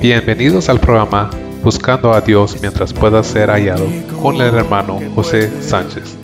[0.00, 1.30] Bienvenidos al programa
[1.62, 3.86] Buscando a Dios mientras pueda ser hallado
[4.20, 6.14] con el hermano José Sánchez.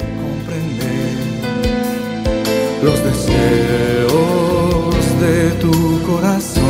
[2.83, 4.13] Los deseos
[5.21, 6.63] de tu corazón.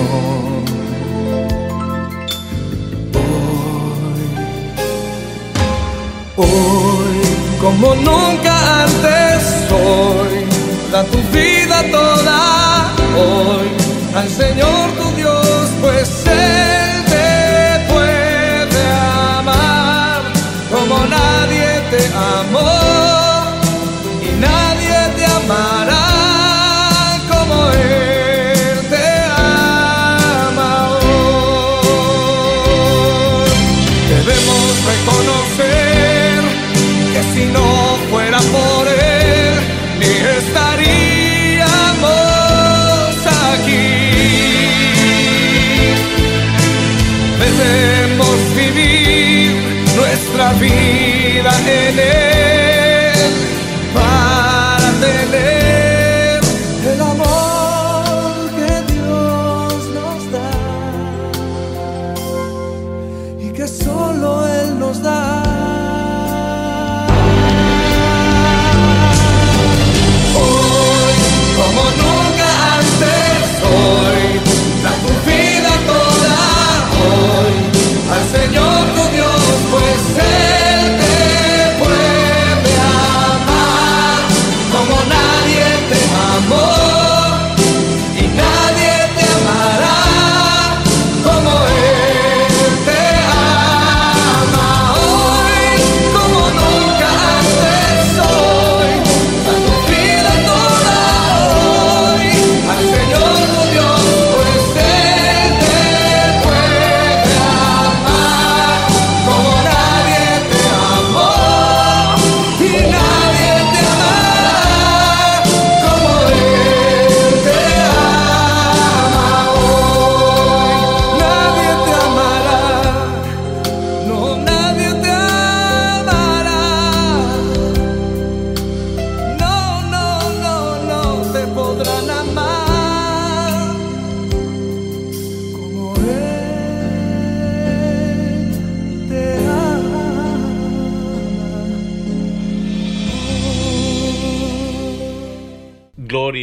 [6.37, 7.21] Hoy, hoy,
[7.61, 10.47] como nunca antes, hoy,
[10.93, 12.93] da tu vida toda.
[13.19, 13.69] Hoy,
[14.15, 16.82] al Señor tu Dios, pues Él
[21.13, 23.02] nadie te amó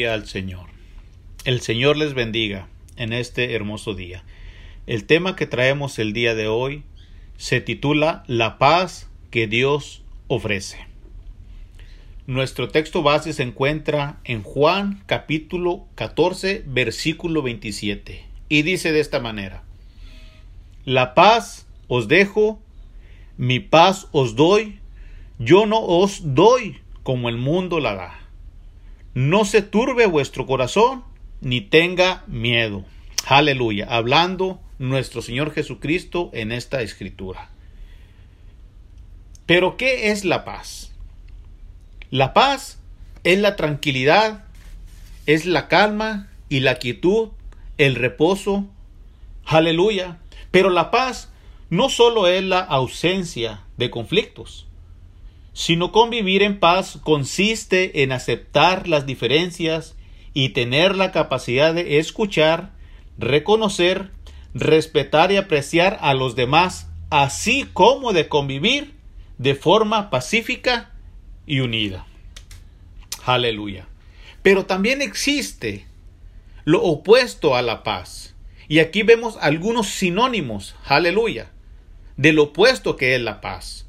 [0.06, 0.68] Al Señor.
[1.46, 4.24] El Señor les bendiga en este hermoso día.
[4.88, 6.84] El tema que traemos el día de hoy
[7.38, 10.86] se titula La paz que Dios ofrece.
[12.28, 19.20] Nuestro texto base se encuentra en Juan capítulo 14 versículo 27 y dice de esta
[19.20, 19.64] manera
[20.86, 22.62] La paz os dejo,
[23.38, 24.80] mi paz os doy,
[25.40, 28.29] yo no os doy como el mundo la da.
[29.20, 31.04] No se turbe vuestro corazón,
[31.42, 32.86] ni tenga miedo.
[33.26, 33.86] Aleluya.
[33.90, 37.50] Hablando nuestro Señor Jesucristo en esta escritura.
[39.46, 40.94] Pero ¿qué es la paz?
[42.12, 42.80] La paz
[43.26, 44.46] es la tranquilidad,
[45.26, 47.32] es la calma y la quietud,
[47.78, 48.68] el reposo.
[49.44, 50.20] Aleluya.
[50.50, 51.30] Pero la paz
[51.70, 54.69] no solo es la ausencia de conflictos,
[55.60, 59.98] sino convivir en paz consiste en aceptar las diferencias
[60.34, 62.72] y tener la capacidad de escuchar,
[63.18, 64.10] reconocer,
[64.54, 68.94] respetar y apreciar a los demás, así como de convivir
[69.38, 70.94] de forma pacífica
[71.46, 72.08] y unida.
[73.26, 73.86] Aleluya.
[74.42, 75.86] Pero también existe
[76.64, 78.34] lo opuesto a la paz.
[78.70, 81.52] Y aquí vemos algunos sinónimos, aleluya,
[82.16, 83.89] del opuesto que es la paz.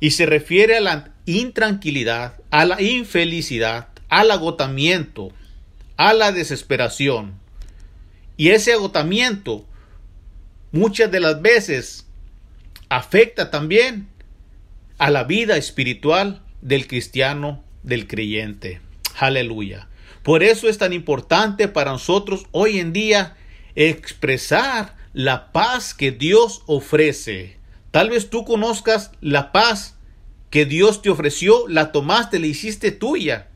[0.00, 5.30] Y se refiere a la intranquilidad, a la infelicidad, al agotamiento,
[5.96, 7.34] a la desesperación.
[8.36, 9.66] Y ese agotamiento
[10.72, 12.06] muchas de las veces
[12.88, 14.08] afecta también
[14.98, 18.80] a la vida espiritual del cristiano, del creyente.
[19.18, 19.88] Aleluya.
[20.22, 23.36] Por eso es tan importante para nosotros hoy en día
[23.74, 27.56] expresar la paz que Dios ofrece.
[27.90, 29.96] Tal vez tú conozcas la paz
[30.50, 33.48] que Dios te ofreció, la tomaste, la hiciste tuya.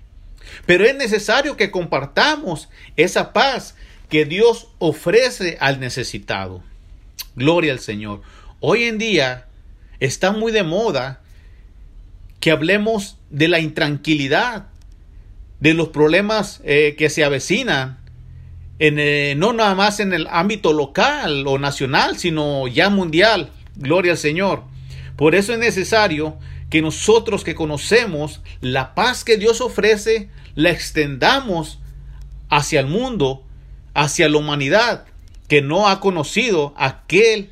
[0.67, 3.75] Pero es necesario que compartamos esa paz
[4.09, 6.63] que Dios ofrece al necesitado.
[7.35, 8.23] Gloria al Señor.
[8.61, 9.47] Hoy en día
[10.01, 11.21] está muy de moda
[12.41, 14.67] que hablemos de la intranquilidad,
[15.61, 17.99] de los problemas eh, que se avecinan
[18.79, 23.51] en, eh, no nada más en el ámbito local o nacional, sino ya mundial.
[23.77, 24.65] Gloria al Señor.
[25.17, 26.39] Por eso es necesario
[26.71, 31.79] que nosotros que conocemos la paz que Dios ofrece, la extendamos
[32.49, 33.45] hacia el mundo,
[33.95, 35.07] hacia la humanidad
[35.49, 37.51] que no ha conocido aquel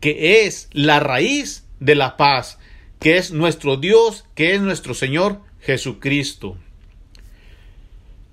[0.00, 2.58] que es la raíz de la paz,
[2.98, 6.56] que es nuestro Dios, que es nuestro Señor Jesucristo.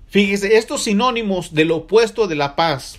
[0.08, 2.98] Fíjese, estos sinónimos del opuesto de la paz,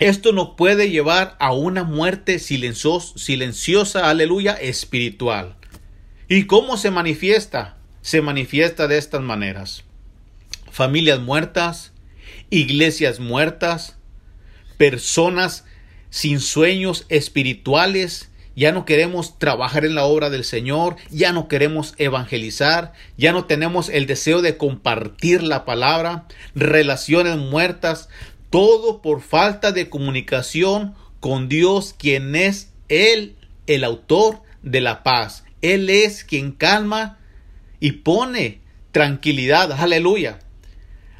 [0.00, 5.56] esto nos puede llevar a una muerte silenciosa, silenciosa, aleluya, espiritual.
[6.26, 7.76] ¿Y cómo se manifiesta?
[8.00, 9.84] Se manifiesta de estas maneras.
[10.70, 11.92] Familias muertas,
[12.48, 13.98] iglesias muertas,
[14.78, 15.66] personas
[16.08, 21.94] sin sueños espirituales, ya no queremos trabajar en la obra del Señor, ya no queremos
[21.98, 28.08] evangelizar, ya no tenemos el deseo de compartir la palabra, relaciones muertas,
[28.50, 33.36] todo por falta de comunicación con Dios, quien es Él,
[33.66, 35.44] el autor de la paz.
[35.62, 37.18] Él es quien calma
[37.78, 38.60] y pone
[38.92, 40.40] tranquilidad, aleluya.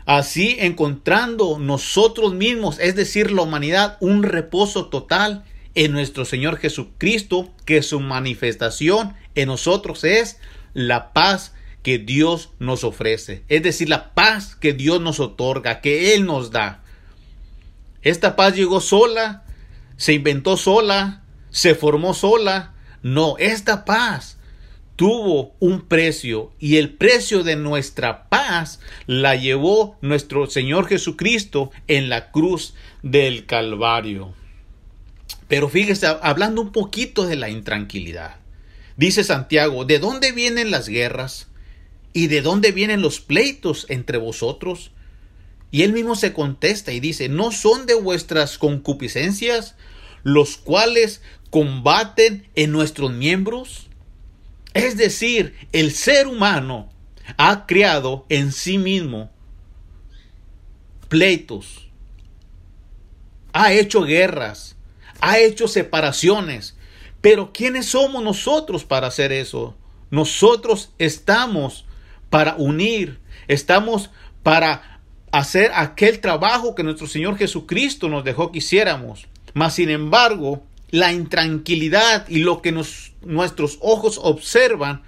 [0.06, 5.44] Así encontrando nosotros mismos, es decir, la humanidad, un reposo total
[5.74, 10.38] en nuestro Señor Jesucristo, que su manifestación en nosotros es
[10.74, 16.14] la paz que Dios nos ofrece, es decir, la paz que Dios nos otorga, que
[16.14, 16.79] Él nos da.
[18.02, 19.44] Esta paz llegó sola,
[19.97, 22.75] se inventó sola, se formó sola.
[23.02, 24.38] No, esta paz
[24.97, 32.08] tuvo un precio y el precio de nuestra paz la llevó nuestro Señor Jesucristo en
[32.08, 34.35] la cruz del Calvario.
[35.49, 38.37] Pero fíjese, hablando un poquito de la intranquilidad.
[38.97, 41.49] Dice Santiago, ¿de dónde vienen las guerras?
[42.12, 44.91] ¿Y de dónde vienen los pleitos entre vosotros?
[45.70, 49.76] Y él mismo se contesta y dice, ¿no son de vuestras concupiscencias
[50.22, 53.88] los cuales combaten en nuestros miembros?
[54.75, 56.90] Es decir, el ser humano
[57.37, 59.31] ha creado en sí mismo
[61.08, 61.88] pleitos,
[63.52, 64.76] ha hecho guerras,
[65.20, 66.76] ha hecho separaciones.
[67.20, 69.76] Pero ¿quiénes somos nosotros para hacer eso?
[70.11, 71.84] Nosotros estamos
[72.31, 74.11] para unir, estamos
[74.43, 75.00] para
[75.32, 79.26] hacer aquel trabajo que nuestro Señor Jesucristo nos dejó que hiciéramos.
[79.54, 82.72] Mas, sin embargo, la intranquilidad y lo que
[83.22, 85.02] nuestros ojos observan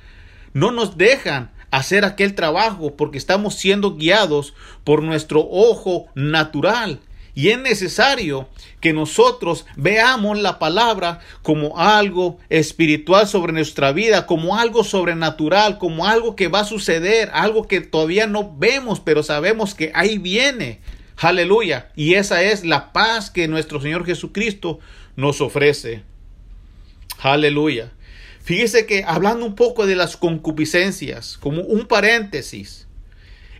[0.52, 4.54] no nos dejan hacer aquel trabajo porque estamos siendo guiados
[4.84, 7.00] por nuestro ojo natural
[7.34, 8.49] y es necesario
[8.81, 16.06] que nosotros veamos la palabra como algo espiritual sobre nuestra vida, como algo sobrenatural, como
[16.06, 20.81] algo que va a suceder, algo que todavía no vemos, pero sabemos que ahí viene.
[21.17, 21.90] Aleluya.
[21.96, 24.81] Y esa es la paz que nuestro Señor Jesucristo
[25.17, 26.02] nos ofrece.
[27.20, 27.93] Aleluya.
[28.43, 32.88] Fíjese que hablando un poco de las concupiscencias, como un paréntesis,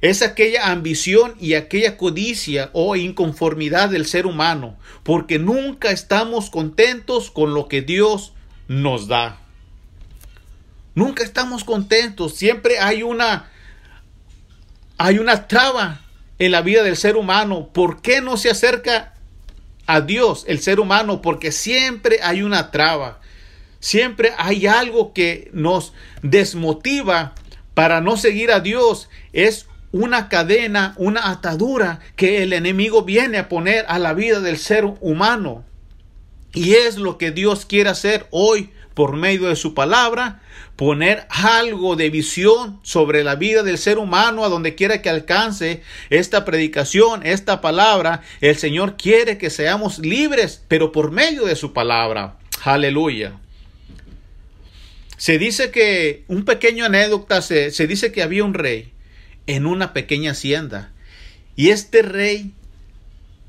[0.03, 7.31] es aquella ambición y aquella codicia o inconformidad del ser humano, porque nunca estamos contentos
[7.31, 8.33] con lo que Dios
[8.67, 9.39] nos da.
[10.97, 13.49] Nunca estamos contentos, siempre hay una
[14.99, 16.03] hay una traba
[16.39, 17.71] en la vida del ser humano.
[17.73, 19.15] ¿Por qué no se acerca
[19.87, 21.23] a Dios el ser humano?
[21.23, 23.21] Porque siempre hay una traba.
[23.81, 27.35] Siempre hay algo que nos desmotiva
[27.75, 29.09] para no seguir a Dios.
[29.33, 34.57] Es una cadena, una atadura que el enemigo viene a poner a la vida del
[34.59, 35.65] ser humano.
[36.55, 40.43] Y es lo que Dios quiere hacer hoy por medio de su palabra,
[40.77, 45.83] poner algo de visión sobre la vida del ser humano a donde quiera que alcance
[46.11, 48.23] esta predicación, esta palabra.
[48.41, 52.37] El Señor quiere que seamos libres, pero por medio de su palabra.
[52.65, 53.39] Aleluya.
[55.17, 58.92] Se dice que, un pequeño anécdota, se, se dice que había un rey
[59.47, 60.93] en una pequeña hacienda.
[61.57, 62.53] Y este rey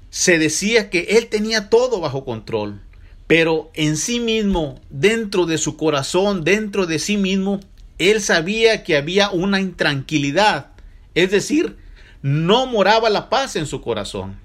[0.09, 2.81] se decía que él tenía todo bajo control,
[3.27, 7.59] pero en sí mismo, dentro de su corazón, dentro de sí mismo,
[7.97, 10.71] él sabía que había una intranquilidad,
[11.15, 11.77] es decir,
[12.21, 14.37] no moraba la paz en su corazón.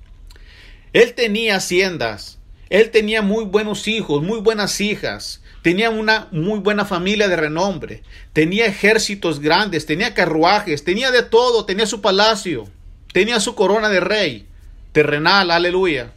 [0.92, 2.38] Él tenía haciendas,
[2.70, 8.02] él tenía muy buenos hijos, muy buenas hijas, tenía una muy buena familia de renombre,
[8.32, 12.66] tenía ejércitos grandes, tenía carruajes, tenía de todo, tenía su palacio,
[13.12, 14.46] tenía su corona de rey,
[14.92, 16.14] terrenal, aleluya.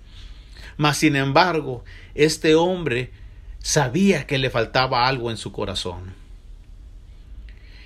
[0.77, 1.84] Mas sin embargo,
[2.15, 3.12] este hombre
[3.60, 6.13] sabía que le faltaba algo en su corazón.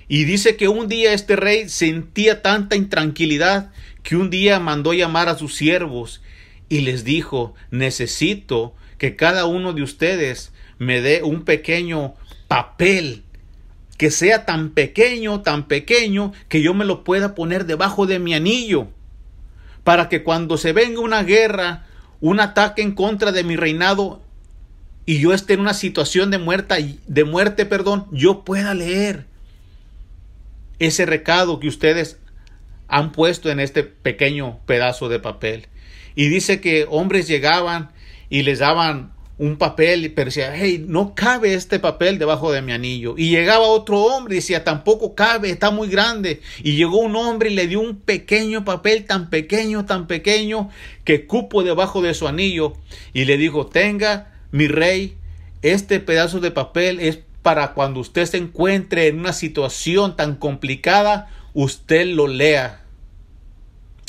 [0.06, 3.72] Y dice que un día este rey sentía tanta intranquilidad
[4.04, 6.22] que un día mandó llamar a sus siervos
[6.68, 12.14] y les dijo, necesito que cada uno de ustedes me dé un pequeño
[12.48, 13.22] papel
[13.96, 18.34] que sea tan pequeño, tan pequeño, que yo me lo pueda poner debajo de mi
[18.34, 18.88] anillo,
[19.84, 21.86] para que cuando se venga una guerra,
[22.20, 24.20] un ataque en contra de mi reinado,
[25.06, 29.24] y yo esté en una situación de muerte, de muerte, perdón, yo pueda leer
[30.78, 32.18] ese recado que ustedes
[32.88, 35.68] han puesto en este pequeño pedazo de papel.
[36.14, 37.90] Y dice que hombres llegaban
[38.28, 42.72] y les daban un papel, pero decía, hey, no cabe este papel debajo de mi
[42.72, 43.14] anillo.
[43.18, 46.40] Y llegaba otro hombre y decía, tampoco cabe, está muy grande.
[46.62, 50.70] Y llegó un hombre y le dio un pequeño papel, tan pequeño, tan pequeño,
[51.04, 52.72] que cupo debajo de su anillo.
[53.12, 55.16] Y le dijo, tenga, mi rey,
[55.60, 61.30] este pedazo de papel es para cuando usted se encuentre en una situación tan complicada,
[61.52, 62.82] usted lo lea.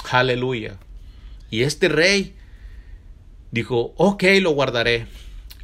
[0.09, 0.77] Aleluya.
[1.51, 2.36] Y este rey
[3.51, 5.07] dijo, ok, lo guardaré.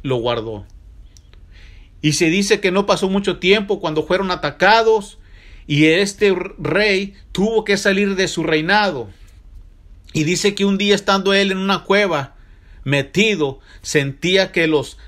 [0.02, 0.66] Lo guardó.
[2.02, 5.18] Y se dice que no pasó mucho tiempo cuando fueron atacados
[5.66, 9.08] y este rey tuvo que salir de su reinado.
[10.12, 12.36] Y dice que un día estando él en una cueva,
[12.84, 14.98] metido, sentía que los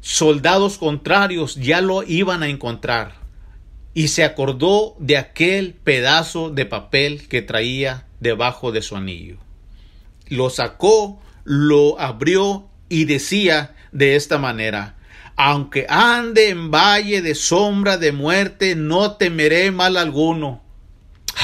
[0.00, 3.16] soldados contrarios ya lo iban a encontrar.
[3.92, 9.36] Y se acordó de aquel pedazo de papel que traía debajo de su anillo.
[10.28, 14.96] Lo sacó, lo abrió y decía de esta manera,
[15.36, 20.62] aunque ande en valle de sombra de muerte, no temeré mal alguno.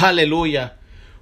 [0.01, 0.77] Aleluya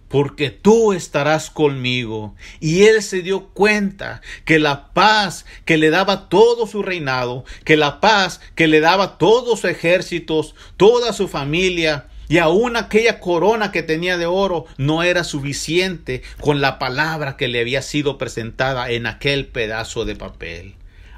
[0.09, 2.35] porque tú estarás conmigo.
[2.61, 7.77] Y él se dio cuenta que la paz que le daba todo su reinado, que
[7.77, 13.73] la paz que le daba todos sus ejércitos, toda su familia, y aún aquella corona
[13.73, 18.91] que tenía de oro no era suficiente con la palabra que le había sido presentada
[18.91, 20.75] en aquel pedazo de papel.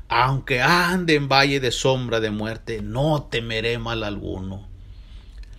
[0.09, 4.69] Aunque ande en valle de sombra de muerte, no temeré mal alguno.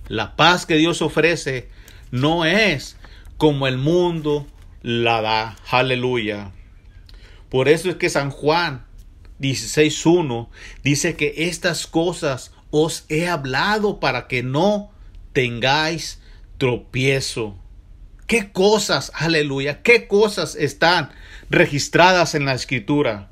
[0.07, 1.69] La paz que Dios ofrece
[2.11, 2.97] no es
[3.37, 4.45] como el mundo
[4.81, 5.57] la da.
[5.69, 6.51] Aleluya.
[7.49, 8.85] Por eso es que San Juan
[9.39, 10.47] 16.1
[10.83, 14.90] dice que estas cosas os he hablado para que no
[15.33, 16.21] tengáis
[16.57, 17.55] tropiezo.
[18.27, 21.11] ¿Qué cosas, aleluya, qué cosas están
[21.49, 23.29] registradas en la escritura?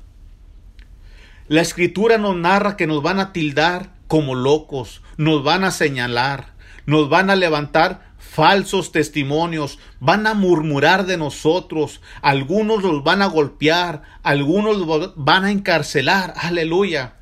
[1.48, 6.54] La escritura nos narra que nos van a tildar como locos, nos van a señalar,
[6.86, 13.26] nos van a levantar falsos testimonios, van a murmurar de nosotros, algunos los van a
[13.26, 17.14] golpear, algunos los van a encarcelar, aleluya.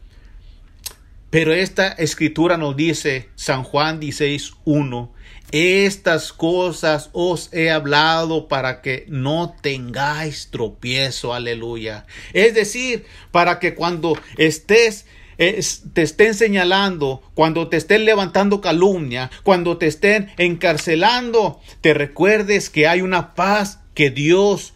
[1.30, 5.10] Pero esta escritura nos dice, San Juan 16.1,
[5.52, 12.06] estas cosas os he hablado para que no tengáis tropiezo, aleluya.
[12.32, 15.06] Es decir, para que cuando estés
[15.36, 22.88] te estén señalando, cuando te estén levantando calumnia, cuando te estén encarcelando, te recuerdes que
[22.88, 24.74] hay una paz que Dios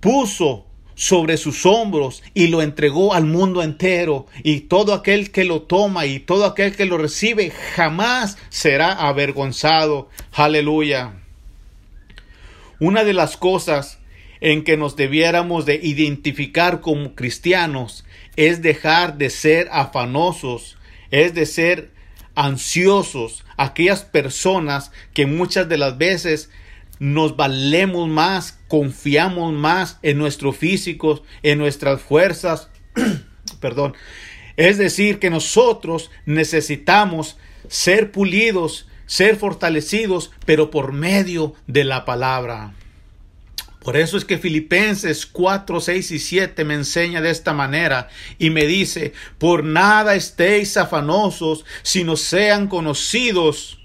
[0.00, 0.69] puso
[1.00, 6.04] sobre sus hombros y lo entregó al mundo entero y todo aquel que lo toma
[6.04, 10.10] y todo aquel que lo recibe jamás será avergonzado.
[10.30, 11.14] Aleluya.
[12.80, 13.98] Una de las cosas
[14.42, 18.04] en que nos debiéramos de identificar como cristianos
[18.36, 20.76] es dejar de ser afanosos,
[21.10, 21.92] es de ser
[22.34, 26.50] ansiosos, aquellas personas que muchas de las veces
[27.00, 32.68] nos valemos más, confiamos más en nuestro físico, en nuestras fuerzas,
[33.60, 33.94] perdón.
[34.56, 37.38] Es decir, que nosotros necesitamos
[37.68, 42.74] ser pulidos, ser fortalecidos, pero por medio de la palabra.
[43.82, 48.50] Por eso es que Filipenses 4, 6 y 7 me enseña de esta manera y
[48.50, 53.79] me dice, por nada estéis afanosos, sino sean conocidos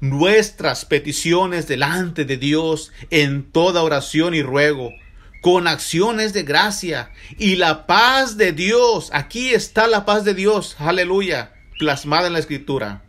[0.00, 4.92] nuestras peticiones delante de Dios en toda oración y ruego,
[5.40, 9.10] con acciones de gracia y la paz de Dios.
[9.12, 13.02] Aquí está la paz de Dios, aleluya, plasmada en la escritura.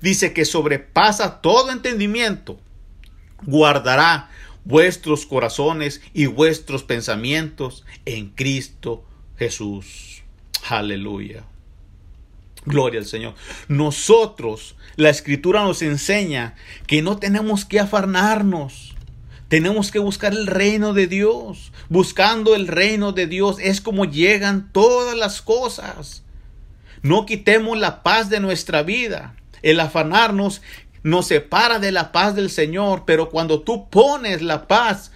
[0.00, 2.58] Dice que sobrepasa todo entendimiento,
[3.42, 4.30] guardará
[4.64, 9.04] vuestros corazones y vuestros pensamientos en Cristo
[9.38, 10.22] Jesús.
[10.68, 11.44] Aleluya.
[12.66, 13.34] Gloria al Señor.
[13.68, 16.54] Nosotros, la escritura nos enseña
[16.86, 18.94] que no tenemos que afanarnos.
[19.48, 21.72] Tenemos que buscar el reino de Dios.
[21.88, 26.22] Buscando el reino de Dios es como llegan todas las cosas.
[27.02, 29.34] No quitemos la paz de nuestra vida.
[29.62, 30.62] El afanarnos
[31.02, 35.12] nos separa de la paz del Señor, pero cuando tú pones la paz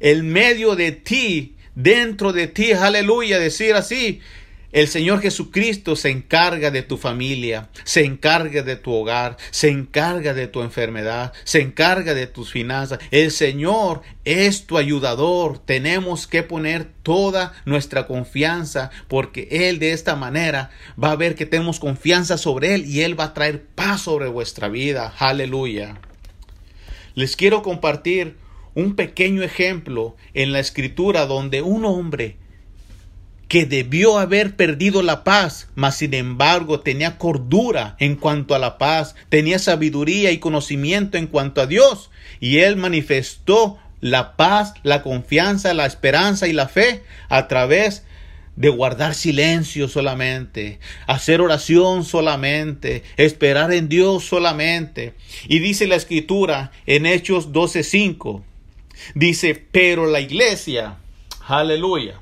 [0.00, 4.20] en medio de ti, dentro de ti, aleluya, decir así,
[4.70, 10.34] el Señor Jesucristo se encarga de tu familia, se encarga de tu hogar, se encarga
[10.34, 12.98] de tu enfermedad, se encarga de tus finanzas.
[13.10, 15.58] El Señor es tu ayudador.
[15.58, 20.70] Tenemos que poner toda nuestra confianza porque Él de esta manera
[21.02, 24.28] va a ver que tenemos confianza sobre Él y Él va a traer paz sobre
[24.28, 25.14] vuestra vida.
[25.18, 25.98] Aleluya.
[27.14, 28.36] Les quiero compartir
[28.74, 32.36] un pequeño ejemplo en la escritura donde un hombre
[33.48, 38.76] que debió haber perdido la paz, mas sin embargo tenía cordura en cuanto a la
[38.76, 45.02] paz, tenía sabiduría y conocimiento en cuanto a Dios, y él manifestó la paz, la
[45.02, 48.04] confianza, la esperanza y la fe a través
[48.54, 55.14] de guardar silencio solamente, hacer oración solamente, esperar en Dios solamente.
[55.46, 58.42] Y dice la escritura en Hechos 12:5,
[59.14, 60.96] dice, pero la iglesia,
[61.46, 62.20] aleluya,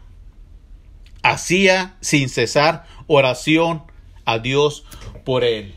[1.30, 3.82] hacía sin cesar oración
[4.24, 4.84] a Dios
[5.24, 5.74] por él.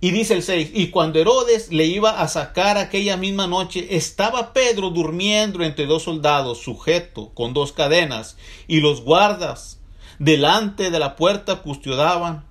[0.00, 4.52] Y dice el 6, y cuando Herodes le iba a sacar aquella misma noche, estaba
[4.52, 8.36] Pedro durmiendo entre dos soldados, sujeto con dos cadenas,
[8.68, 9.80] y los guardas
[10.20, 12.44] delante de la puerta custodiaban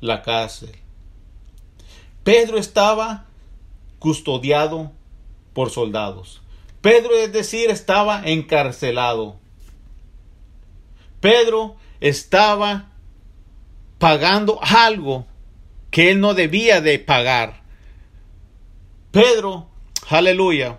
[0.00, 0.76] la cárcel.
[2.22, 3.24] Pedro estaba
[3.98, 4.92] custodiado
[5.54, 6.42] por soldados.
[6.82, 9.39] Pedro, es decir, estaba encarcelado.
[11.20, 12.90] Pedro estaba
[13.98, 15.26] pagando algo
[15.90, 17.62] que él no debía de pagar.
[19.10, 19.68] Pedro,
[20.08, 20.78] aleluya,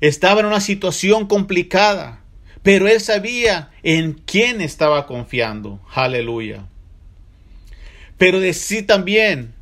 [0.00, 2.22] estaba en una situación complicada,
[2.62, 5.80] pero él sabía en quién estaba confiando.
[5.92, 6.66] Aleluya.
[8.18, 9.54] Pero decía también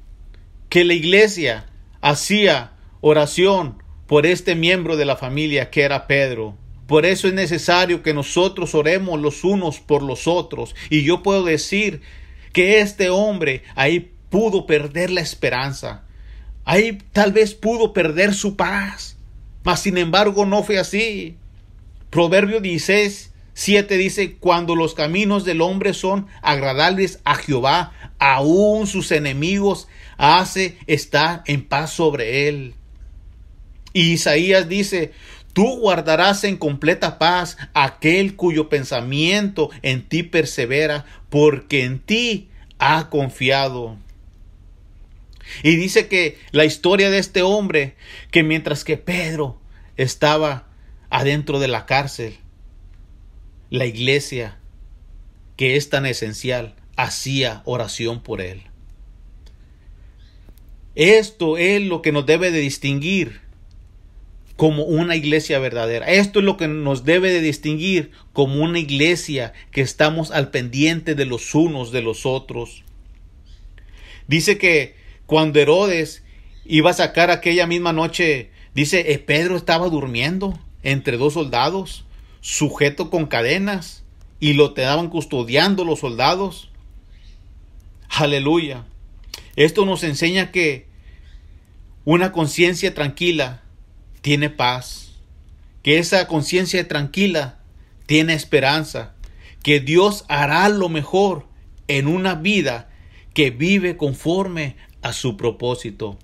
[0.68, 1.66] que la iglesia
[2.00, 6.56] hacía oración por este miembro de la familia que era Pedro.
[6.86, 10.74] Por eso es necesario que nosotros oremos los unos por los otros.
[10.90, 12.02] Y yo puedo decir
[12.52, 16.04] que este hombre ahí pudo perder la esperanza.
[16.64, 19.16] Ahí tal vez pudo perder su paz.
[19.64, 21.36] Mas sin embargo no fue así.
[22.10, 29.10] Proverbio 16, 7 dice, cuando los caminos del hombre son agradables a Jehová, aún sus
[29.10, 32.74] enemigos hace estar en paz sobre él.
[33.92, 35.12] Y Isaías dice,
[35.54, 43.08] Tú guardarás en completa paz aquel cuyo pensamiento en ti persevera, porque en ti ha
[43.08, 43.96] confiado.
[45.62, 47.94] Y dice que la historia de este hombre,
[48.32, 49.60] que mientras que Pedro
[49.96, 50.66] estaba
[51.08, 52.36] adentro de la cárcel,
[53.70, 54.58] la iglesia,
[55.56, 58.64] que es tan esencial, hacía oración por él.
[60.96, 63.43] Esto es lo que nos debe de distinguir
[64.56, 66.06] como una iglesia verdadera.
[66.06, 71.14] Esto es lo que nos debe de distinguir como una iglesia que estamos al pendiente
[71.14, 72.84] de los unos de los otros.
[74.28, 74.94] Dice que
[75.26, 76.22] cuando Herodes
[76.64, 82.04] iba a sacar aquella misma noche, dice, eh, Pedro estaba durmiendo entre dos soldados,
[82.40, 84.04] sujeto con cadenas,
[84.38, 86.70] y lo te daban custodiando los soldados.
[88.08, 88.84] Aleluya.
[89.56, 90.86] Esto nos enseña que
[92.04, 93.63] una conciencia tranquila
[94.24, 95.12] tiene paz,
[95.82, 97.58] que esa conciencia tranquila
[98.06, 99.12] tiene esperanza,
[99.62, 101.46] que Dios hará lo mejor
[101.88, 102.88] en una vida
[103.34, 106.18] que vive conforme a su propósito.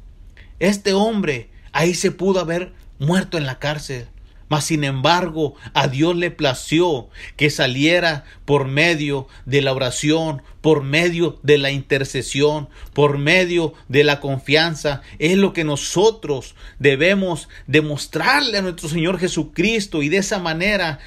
[0.61, 4.09] Este hombre ahí se pudo haber muerto en la cárcel,
[4.51, 10.83] mas sin embargo, a Dios le plació que saliera por medio de la oración, por
[10.83, 15.03] medio de la intercesión, por medio de la confianza.
[15.21, 20.99] Es lo que nosotros debemos demostrarle a nuestro Señor Jesucristo y de esa manera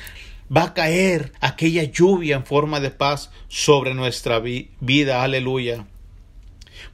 [0.56, 5.22] va a caer aquella lluvia en forma de paz sobre nuestra vida.
[5.22, 5.86] Aleluya.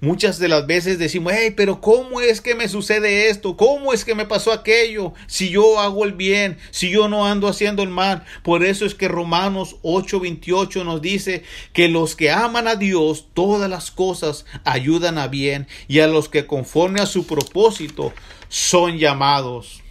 [0.01, 3.57] Muchas de las veces decimos, hey, pero ¿cómo es que me sucede esto?
[3.57, 5.13] ¿Cómo es que me pasó aquello?
[5.27, 8.23] Si yo hago el bien, si yo no ando haciendo el mal.
[8.43, 13.69] Por eso es que Romanos 8:28 nos dice que los que aman a Dios, todas
[13.69, 18.13] las cosas ayudan a bien y a los que conforme a su propósito
[18.47, 19.81] son llamados.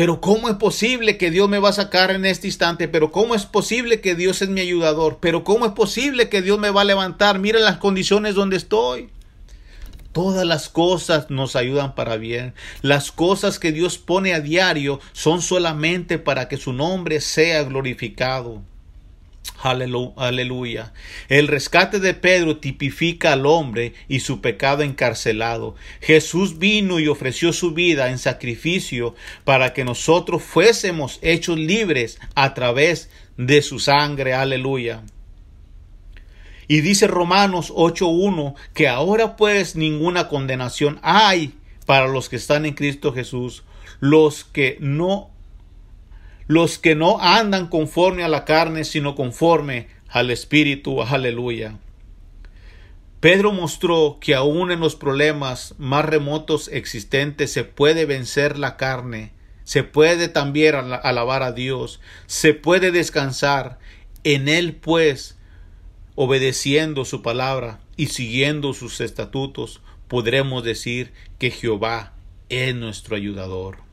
[0.00, 2.88] Pero ¿cómo es posible que Dios me va a sacar en este instante?
[2.88, 5.18] Pero ¿cómo es posible que Dios es mi ayudador?
[5.20, 7.38] Pero ¿cómo es posible que Dios me va a levantar?
[7.38, 9.10] Mira las condiciones donde estoy.
[10.12, 12.54] Todas las cosas nos ayudan para bien.
[12.80, 18.62] Las cosas que Dios pone a diario son solamente para que su nombre sea glorificado.
[19.62, 20.92] Alelu- Aleluya.
[21.28, 25.74] El rescate de Pedro tipifica al hombre y su pecado encarcelado.
[26.00, 32.54] Jesús vino y ofreció su vida en sacrificio para que nosotros fuésemos hechos libres a
[32.54, 34.32] través de su sangre.
[34.34, 35.02] Aleluya.
[36.68, 42.74] Y dice Romanos 8.1 que ahora pues ninguna condenación hay para los que están en
[42.74, 43.64] Cristo Jesús,
[43.98, 45.29] los que no
[46.50, 51.00] los que no andan conforme a la carne, sino conforme al Espíritu.
[51.00, 51.78] Aleluya.
[53.20, 59.30] Pedro mostró que aún en los problemas más remotos existentes se puede vencer la carne,
[59.62, 63.78] se puede también ala- alabar a Dios, se puede descansar.
[64.24, 65.38] En Él, pues,
[66.16, 72.12] obedeciendo su palabra y siguiendo sus estatutos, podremos decir que Jehová
[72.48, 73.88] es nuestro ayudador.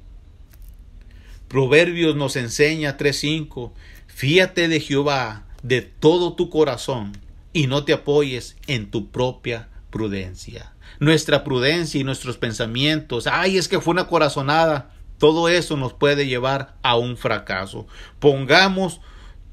[1.48, 3.72] Proverbios nos enseña 3.5,
[4.08, 7.14] fíate de Jehová de todo tu corazón
[7.54, 10.74] y no te apoyes en tu propia prudencia.
[11.00, 16.28] Nuestra prudencia y nuestros pensamientos, ay, es que fue una corazonada, todo eso nos puede
[16.28, 17.88] llevar a un fracaso.
[18.20, 19.02] Pongamos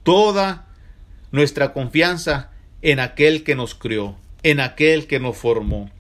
[0.03, 0.67] toda
[1.33, 2.51] nuestra confianza
[2.83, 5.91] en aquel que nos crió, en aquel que nos formó.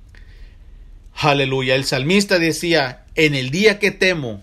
[1.14, 1.76] Aleluya.
[1.76, 4.42] El salmista decía, en el día que temo,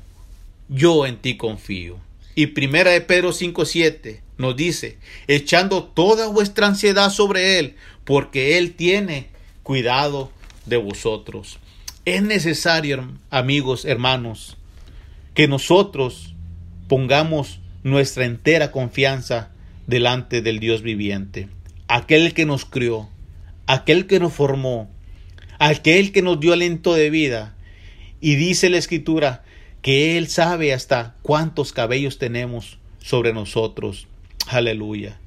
[0.72, 2.00] yo en ti confío.
[2.34, 8.74] Y primera de Pedro 5:7 nos dice, echando toda vuestra ansiedad sobre él, porque él
[8.74, 9.28] tiene
[9.62, 10.32] cuidado
[10.66, 11.60] de vosotros.
[12.06, 14.58] Es necesario, amigos, hermanos,
[15.36, 16.34] que nosotros
[16.88, 19.52] pongamos nuestra entera confianza
[19.86, 21.50] delante del Dios viviente,
[21.88, 23.10] aquel que nos crió,
[23.68, 24.90] aquel que nos formó,
[25.60, 27.56] aquel que nos dio aliento de vida.
[28.20, 29.44] Y dice la escritura
[29.82, 34.08] que Él sabe hasta cuántos cabellos tenemos sobre nosotros.
[34.48, 35.20] Aleluya.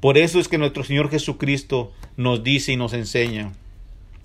[0.00, 3.52] Por eso es que nuestro Señor Jesucristo nos dice y nos enseña,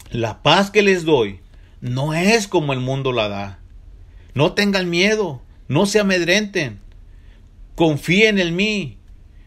[0.09, 1.39] la paz que les doy
[1.81, 3.59] no es como el mundo la da.
[4.33, 6.79] No tengan miedo, no se amedrenten,
[7.75, 8.97] confíen en mí,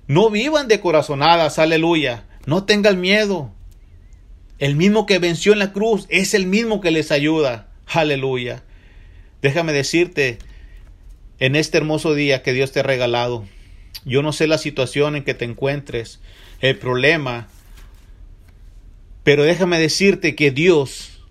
[0.06, 3.52] no vivan de corazonadas, aleluya, no tengan miedo.
[4.58, 8.64] El mismo que venció en la cruz es el mismo que les ayuda, aleluya.
[9.42, 10.38] Déjame decirte,
[11.38, 13.46] en este hermoso día que Dios te ha regalado,
[14.04, 16.20] yo no sé la situación en que te encuentres,
[16.60, 17.48] el problema,
[19.22, 21.22] pero déjame decirte que Dios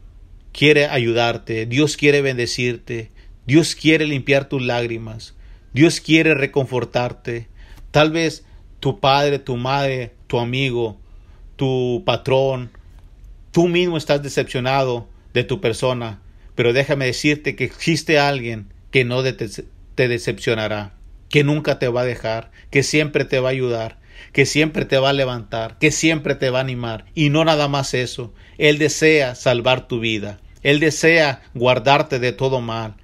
[0.53, 3.11] quiere ayudarte, Dios quiere bendecirte,
[3.45, 5.35] Dios quiere limpiar tus lágrimas,
[5.73, 7.47] Dios quiere reconfortarte.
[7.91, 8.45] Tal vez
[8.79, 10.97] tu padre, tu madre, tu amigo,
[11.55, 12.71] tu patrón,
[13.51, 16.21] tú mismo estás decepcionado de tu persona,
[16.57, 20.95] pero déjame decirte que existe alguien que no te, decepcionará,
[21.29, 23.99] que nunca te va a dejar, que siempre te va a ayudar,
[24.33, 27.05] que siempre te va a levantar, que siempre te va a animar.
[27.13, 32.59] Y no nada más eso, Él desea salvar tu vida, Él desea guardarte de todo
[32.59, 32.95] mal,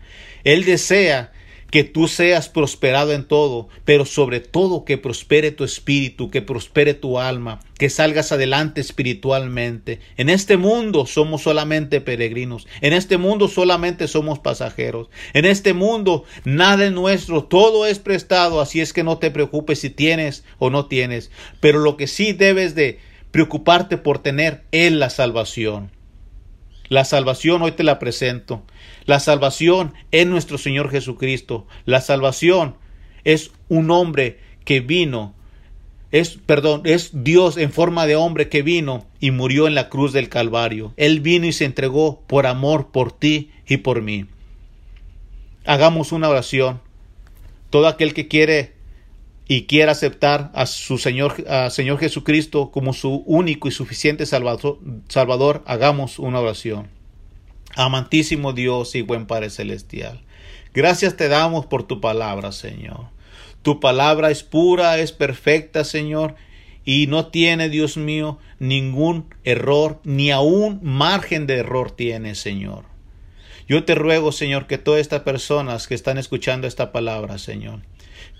[0.43, 1.31] Él desea
[1.73, 6.93] que tú seas prosperado en todo, pero sobre todo que prospere tu espíritu, que prospere
[6.93, 9.99] tu alma, que salgas adelante espiritualmente.
[10.15, 16.25] En este mundo somos solamente peregrinos, en este mundo solamente somos pasajeros, en este mundo
[16.43, 20.69] nada es nuestro, todo es prestado, así es que no te preocupes si tienes o
[20.69, 22.99] no tienes, pero lo que sí debes de
[23.31, 25.89] preocuparte por tener es la salvación.
[26.89, 28.61] La salvación hoy te la presento.
[29.05, 31.67] La salvación es nuestro Señor Jesucristo.
[31.85, 32.75] La salvación
[33.23, 35.33] es un hombre que vino,
[36.11, 40.13] es, perdón, es Dios en forma de hombre que vino y murió en la cruz
[40.13, 40.93] del Calvario.
[40.95, 44.27] Él vino y se entregó por amor por ti y por mí.
[45.65, 46.81] Hagamos una oración.
[47.69, 48.73] Todo aquel que quiere
[49.47, 54.79] y quiera aceptar a su Señor, a Señor Jesucristo como su único y suficiente Salvador,
[55.09, 56.92] Salvador, hagamos una oración.
[57.75, 60.21] Amantísimo Dios y buen Padre Celestial,
[60.75, 63.07] gracias te damos por tu palabra, Señor.
[63.63, 66.35] Tu palabra es pura, es perfecta, Señor,
[66.85, 72.83] y no tiene, Dios mío, ningún error, ni aún margen de error tiene, Señor.
[73.67, 77.79] Yo te ruego, Señor, que todas estas personas que están escuchando esta palabra, Señor,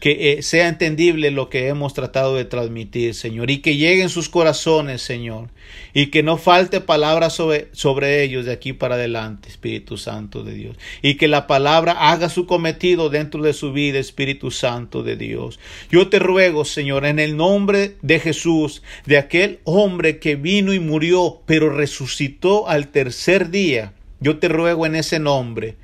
[0.04, 4.28] que eh, sea entendible lo que hemos tratado de transmitir, Señor, y que lleguen sus
[4.28, 5.48] corazones, Señor,
[5.94, 10.56] y que no falte palabra sobre, sobre ellos de aquí para adelante, Espíritu Santo de
[10.56, 15.16] Dios, y que la palabra haga su cometido dentro de su vida, Espíritu Santo de
[15.16, 15.58] Dios.
[15.89, 20.82] Yo te ruego, Señor, en el nombre de Jesús, de aquel hombre que vino y
[20.82, 25.78] murió, pero resucitó al tercer día, yo te ruego en ese nombre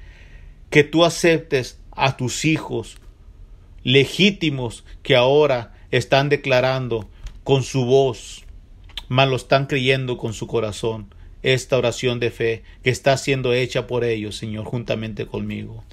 [0.70, 2.99] que tú aceptes a tus hijos
[3.90, 7.10] legítimos que ahora están declarando
[7.44, 8.46] con su voz,
[9.08, 11.14] mas lo están creyendo con su corazón.
[11.42, 15.84] Esta oración de fe que está siendo hecha por ellos, Señor, juntamente conmigo.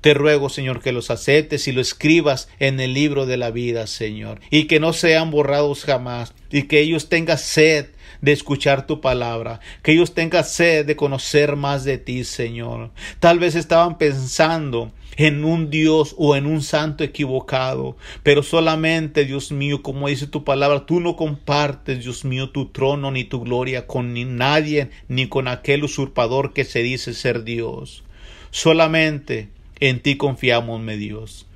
[0.00, 3.86] Te ruego, Señor, que los aceptes y lo escribas en el libro de la vida,
[3.86, 7.88] Señor, y que no sean borrados jamás, y que ellos tengan sed
[8.20, 12.90] de escuchar tu palabra, que ellos tengan sed de conocer más de ti, Señor.
[13.18, 19.52] Tal vez estaban pensando en un Dios o en un santo equivocado, pero solamente, Dios
[19.52, 23.86] mío, como dice tu palabra, tú no compartes, Dios mío, tu trono ni tu gloria
[23.86, 28.04] con ni nadie, ni con aquel usurpador que se dice ser Dios.
[28.50, 31.46] Solamente en ti confiamos, mi Dios.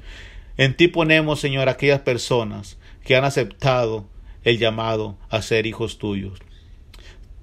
[0.56, 4.06] En ti ponemos, Señor, aquellas personas que han aceptado
[4.44, 6.38] el llamado a ser hijos tuyos.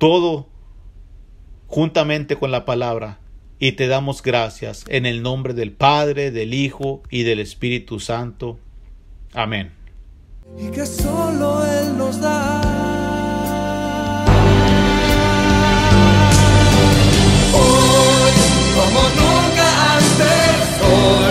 [0.02, 0.48] Todo
[1.68, 3.20] juntamente con la palabra
[3.60, 8.58] y te damos gracias en el nombre del Padre, del Hijo y del Espíritu Santo.
[9.32, 9.72] Amén.
[10.58, 12.62] y que solo Él nos da.
[17.54, 18.32] Hoy,
[18.74, 21.31] como nunca antes, hoy